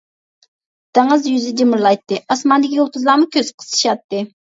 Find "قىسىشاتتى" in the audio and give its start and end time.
3.61-4.23